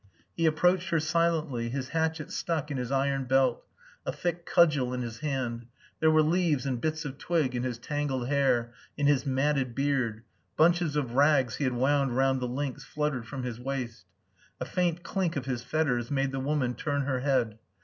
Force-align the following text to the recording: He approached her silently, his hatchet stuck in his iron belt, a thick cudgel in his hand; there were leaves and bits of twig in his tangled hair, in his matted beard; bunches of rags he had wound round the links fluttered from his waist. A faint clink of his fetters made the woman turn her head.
He 0.35 0.47
approached 0.47 0.89
her 0.89 0.99
silently, 0.99 1.69
his 1.69 1.89
hatchet 1.89 2.31
stuck 2.31 2.71
in 2.71 2.77
his 2.77 2.91
iron 2.91 3.25
belt, 3.25 3.63
a 4.03 4.11
thick 4.11 4.47
cudgel 4.47 4.95
in 4.95 5.03
his 5.03 5.19
hand; 5.19 5.67
there 5.99 6.09
were 6.09 6.23
leaves 6.23 6.65
and 6.65 6.81
bits 6.81 7.05
of 7.05 7.19
twig 7.19 7.53
in 7.53 7.61
his 7.61 7.77
tangled 7.77 8.27
hair, 8.27 8.73
in 8.97 9.05
his 9.05 9.27
matted 9.27 9.75
beard; 9.75 10.23
bunches 10.57 10.95
of 10.95 11.13
rags 11.13 11.57
he 11.57 11.65
had 11.65 11.73
wound 11.73 12.17
round 12.17 12.39
the 12.41 12.47
links 12.47 12.83
fluttered 12.83 13.27
from 13.27 13.43
his 13.43 13.59
waist. 13.59 14.05
A 14.59 14.65
faint 14.65 15.03
clink 15.03 15.35
of 15.35 15.45
his 15.45 15.61
fetters 15.61 16.09
made 16.09 16.31
the 16.31 16.39
woman 16.39 16.73
turn 16.73 17.01
her 17.03 17.19
head. 17.19 17.59